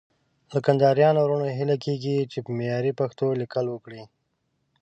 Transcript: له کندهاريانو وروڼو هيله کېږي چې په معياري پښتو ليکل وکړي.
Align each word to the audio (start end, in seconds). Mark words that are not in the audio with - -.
له 0.51 0.59
کندهاريانو 0.65 1.19
وروڼو 1.21 1.47
هيله 1.57 1.75
کېږي 1.85 2.15
چې 2.31 2.37
په 2.45 2.49
معياري 2.57 2.91
پښتو 2.99 3.25
ليکل 3.41 3.65
وکړي. 3.69 4.03